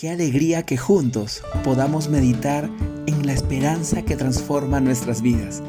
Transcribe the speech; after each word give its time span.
Qué 0.00 0.08
alegría 0.08 0.62
que 0.62 0.78
juntos 0.78 1.42
podamos 1.62 2.08
meditar 2.08 2.70
en 3.06 3.26
la 3.26 3.34
esperanza 3.34 4.00
que 4.00 4.16
transforma 4.16 4.80
nuestras 4.80 5.20
vidas. 5.20 5.62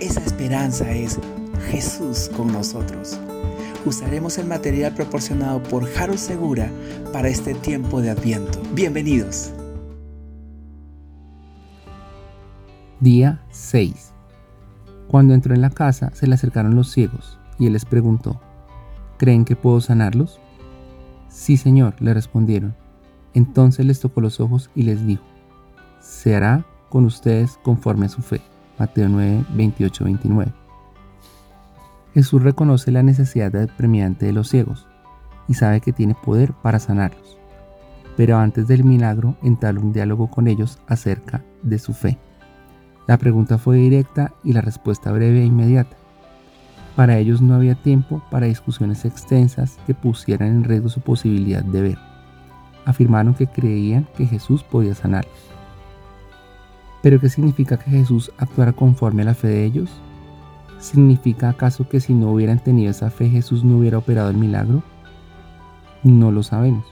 Esa 0.00 0.20
esperanza 0.20 0.90
es 0.90 1.20
Jesús 1.70 2.30
con 2.34 2.50
nosotros. 2.50 3.20
Usaremos 3.84 4.38
el 4.38 4.46
material 4.46 4.94
proporcionado 4.94 5.62
por 5.62 5.84
Jaro 5.84 6.16
Segura 6.16 6.70
para 7.12 7.28
este 7.28 7.52
tiempo 7.52 8.00
de 8.00 8.08
Adviento. 8.08 8.58
Bienvenidos. 8.72 9.52
Día 13.00 13.42
6. 13.50 14.14
Cuando 15.08 15.34
entró 15.34 15.54
en 15.54 15.60
la 15.60 15.68
casa 15.68 16.10
se 16.14 16.26
le 16.26 16.36
acercaron 16.36 16.74
los 16.74 16.90
ciegos 16.90 17.38
y 17.58 17.66
él 17.66 17.74
les 17.74 17.84
preguntó, 17.84 18.40
¿creen 19.18 19.44
que 19.44 19.56
puedo 19.56 19.82
sanarlos? 19.82 20.40
Sí, 21.28 21.58
Señor, 21.58 21.96
le 22.00 22.14
respondieron. 22.14 22.87
Entonces 23.38 23.86
les 23.86 24.00
tocó 24.00 24.20
los 24.20 24.40
ojos 24.40 24.68
y 24.74 24.82
les 24.82 25.06
dijo, 25.06 25.22
se 26.00 26.34
hará 26.34 26.64
con 26.88 27.04
ustedes 27.04 27.56
conforme 27.62 28.06
a 28.06 28.08
su 28.08 28.20
fe. 28.20 28.40
Mateo 28.80 29.08
9, 29.08 29.44
28, 29.54 30.04
29. 30.04 30.52
Jesús 32.14 32.42
reconoce 32.42 32.90
la 32.90 33.04
necesidad 33.04 33.52
premiante 33.76 34.26
de 34.26 34.32
los 34.32 34.48
ciegos 34.48 34.88
y 35.46 35.54
sabe 35.54 35.80
que 35.80 35.92
tiene 35.92 36.16
poder 36.16 36.52
para 36.52 36.80
sanarlos. 36.80 37.38
Pero 38.16 38.38
antes 38.38 38.66
del 38.66 38.82
milagro 38.82 39.36
entabla 39.44 39.82
un 39.82 39.92
diálogo 39.92 40.28
con 40.28 40.48
ellos 40.48 40.80
acerca 40.88 41.44
de 41.62 41.78
su 41.78 41.92
fe. 41.92 42.18
La 43.06 43.18
pregunta 43.18 43.56
fue 43.56 43.76
directa 43.76 44.32
y 44.42 44.52
la 44.52 44.62
respuesta 44.62 45.12
breve 45.12 45.42
e 45.42 45.46
inmediata. 45.46 45.96
Para 46.96 47.18
ellos 47.18 47.40
no 47.40 47.54
había 47.54 47.76
tiempo 47.76 48.20
para 48.32 48.48
discusiones 48.48 49.04
extensas 49.04 49.78
que 49.86 49.94
pusieran 49.94 50.48
en 50.48 50.64
riesgo 50.64 50.88
su 50.88 51.00
posibilidad 51.02 51.62
de 51.62 51.82
ver. 51.82 52.17
Afirmaron 52.88 53.34
que 53.34 53.46
creían 53.46 54.06
que 54.16 54.24
Jesús 54.24 54.62
podía 54.62 54.94
sanarlos. 54.94 55.34
¿Pero 57.02 57.20
qué 57.20 57.28
significa 57.28 57.76
que 57.76 57.90
Jesús 57.90 58.32
actuara 58.38 58.72
conforme 58.72 59.20
a 59.20 59.26
la 59.26 59.34
fe 59.34 59.48
de 59.48 59.64
ellos? 59.66 59.90
¿Significa 60.78 61.50
acaso 61.50 61.86
que 61.86 62.00
si 62.00 62.14
no 62.14 62.30
hubieran 62.30 62.60
tenido 62.60 62.90
esa 62.90 63.10
fe 63.10 63.28
Jesús 63.28 63.62
no 63.62 63.76
hubiera 63.76 63.98
operado 63.98 64.30
el 64.30 64.38
milagro? 64.38 64.82
No 66.02 66.32
lo 66.32 66.42
sabemos, 66.42 66.86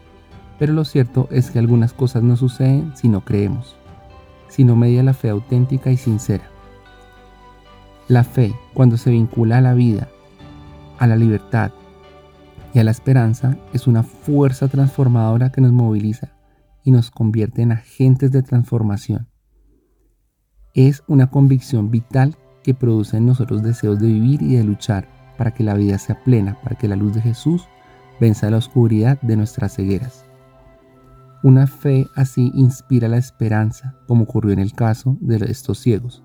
pero 0.58 0.74
lo 0.74 0.84
cierto 0.84 1.28
es 1.30 1.50
que 1.50 1.60
algunas 1.60 1.94
cosas 1.94 2.22
no 2.22 2.36
suceden 2.36 2.94
si 2.94 3.08
no 3.08 3.22
creemos, 3.22 3.74
si 4.48 4.64
no 4.64 4.76
media 4.76 5.02
la 5.02 5.14
fe 5.14 5.30
auténtica 5.30 5.90
y 5.90 5.96
sincera. 5.96 6.44
La 8.06 8.22
fe, 8.22 8.54
cuando 8.74 8.98
se 8.98 9.12
vincula 9.12 9.56
a 9.56 9.62
la 9.62 9.72
vida, 9.72 10.08
a 10.98 11.06
la 11.06 11.16
libertad 11.16 11.72
y 12.76 12.78
a 12.78 12.84
la 12.84 12.90
esperanza, 12.90 13.56
es 13.72 13.86
una 13.86 14.02
fuerza 14.02 14.68
transformadora 14.68 15.50
que 15.50 15.62
nos 15.62 15.72
moviliza 15.72 16.32
y 16.84 16.90
nos 16.90 17.10
convierte 17.10 17.62
en 17.62 17.72
agentes 17.72 18.30
de 18.32 18.42
transformación. 18.42 19.28
Es 20.74 21.02
una 21.08 21.30
convicción 21.30 21.90
vital 21.90 22.36
que 22.62 22.74
produce 22.74 23.16
en 23.16 23.24
nosotros 23.24 23.62
deseos 23.62 23.98
de 23.98 24.08
vivir 24.08 24.42
y 24.42 24.56
de 24.56 24.64
luchar 24.64 25.08
para 25.38 25.54
que 25.54 25.64
la 25.64 25.72
vida 25.72 25.96
sea 25.96 26.22
plena, 26.22 26.60
para 26.62 26.76
que 26.76 26.86
la 26.86 26.96
luz 26.96 27.14
de 27.14 27.22
Jesús 27.22 27.66
venza 28.20 28.50
la 28.50 28.58
oscuridad 28.58 29.18
de 29.22 29.38
nuestras 29.38 29.74
cegueras. 29.76 30.26
Una 31.42 31.66
fe 31.66 32.06
así 32.14 32.52
inspira 32.54 33.08
la 33.08 33.16
esperanza, 33.16 33.94
como 34.06 34.24
ocurrió 34.24 34.52
en 34.52 34.58
el 34.58 34.74
caso 34.74 35.16
de 35.22 35.36
estos 35.50 35.78
ciegos. 35.78 36.22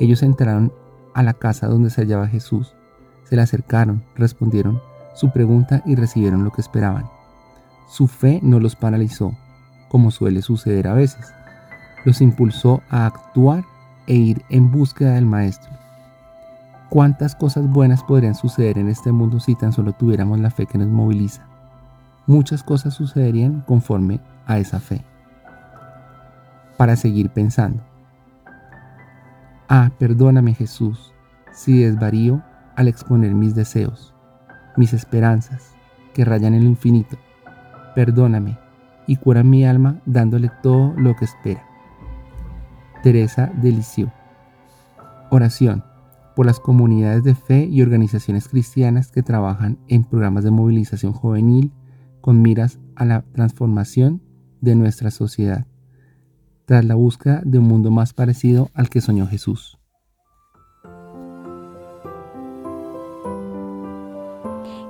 Ellos 0.00 0.24
entraron 0.24 0.72
a 1.14 1.22
la 1.22 1.34
casa 1.34 1.68
donde 1.68 1.90
se 1.90 2.00
hallaba 2.00 2.26
Jesús. 2.26 2.74
Se 3.22 3.36
le 3.36 3.42
acercaron, 3.42 4.02
respondieron 4.16 4.80
su 5.16 5.30
pregunta 5.30 5.82
y 5.86 5.96
recibieron 5.96 6.44
lo 6.44 6.52
que 6.52 6.60
esperaban. 6.60 7.06
Su 7.88 8.06
fe 8.06 8.38
no 8.42 8.60
los 8.60 8.76
paralizó, 8.76 9.34
como 9.88 10.10
suele 10.10 10.42
suceder 10.42 10.86
a 10.88 10.94
veces. 10.94 11.32
Los 12.04 12.20
impulsó 12.20 12.82
a 12.90 13.06
actuar 13.06 13.64
e 14.06 14.14
ir 14.14 14.44
en 14.50 14.70
búsqueda 14.70 15.14
del 15.14 15.24
Maestro. 15.24 15.70
¿Cuántas 16.90 17.34
cosas 17.34 17.66
buenas 17.66 18.04
podrían 18.04 18.34
suceder 18.34 18.78
en 18.78 18.88
este 18.88 19.10
mundo 19.10 19.40
si 19.40 19.54
tan 19.54 19.72
solo 19.72 19.92
tuviéramos 19.92 20.38
la 20.38 20.50
fe 20.50 20.66
que 20.66 20.78
nos 20.78 20.88
moviliza? 20.88 21.42
Muchas 22.26 22.62
cosas 22.62 22.94
sucederían 22.94 23.62
conforme 23.66 24.20
a 24.46 24.58
esa 24.58 24.80
fe. 24.80 25.02
Para 26.76 26.94
seguir 26.94 27.30
pensando. 27.30 27.82
Ah, 29.68 29.90
perdóname 29.98 30.52
Jesús, 30.54 31.12
si 31.52 31.82
desvarío 31.82 32.42
al 32.76 32.86
exponer 32.86 33.34
mis 33.34 33.54
deseos, 33.54 34.14
mis 34.76 34.92
esperanzas, 34.92 35.74
que 36.14 36.24
rayan 36.24 36.54
en 36.54 36.64
lo 36.64 36.70
infinito. 36.70 37.16
Perdóname 37.94 38.58
y 39.06 39.16
cura 39.16 39.42
mi 39.42 39.64
alma 39.64 40.00
dándole 40.06 40.50
todo 40.62 40.94
lo 40.96 41.14
que 41.16 41.24
espera. 41.24 41.64
Teresa 43.02 43.52
de 43.54 44.08
Oración 45.30 45.84
por 46.34 46.46
las 46.46 46.60
comunidades 46.60 47.24
de 47.24 47.34
fe 47.34 47.64
y 47.64 47.80
organizaciones 47.82 48.48
cristianas 48.48 49.10
que 49.10 49.22
trabajan 49.22 49.78
en 49.88 50.04
programas 50.04 50.44
de 50.44 50.50
movilización 50.50 51.12
juvenil 51.12 51.72
con 52.20 52.42
miras 52.42 52.78
a 52.94 53.04
la 53.04 53.22
transformación 53.32 54.22
de 54.60 54.74
nuestra 54.74 55.10
sociedad 55.10 55.66
tras 56.66 56.84
la 56.84 56.96
búsqueda 56.96 57.40
de 57.44 57.58
un 57.58 57.68
mundo 57.68 57.90
más 57.90 58.12
parecido 58.12 58.70
al 58.74 58.90
que 58.90 59.00
soñó 59.00 59.26
Jesús. 59.26 59.78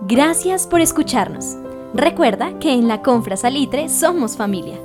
Gracias 0.08 0.68
por 0.68 0.80
escucharnos. 0.80 1.56
Recuerda 1.92 2.56
que 2.60 2.72
en 2.72 2.86
la 2.86 3.02
Confra 3.02 3.36
Salitre 3.36 3.88
somos 3.88 4.36
familia. 4.36 4.78